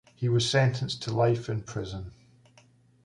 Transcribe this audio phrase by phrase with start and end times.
[0.15, 2.11] He was sentenced to life in prison.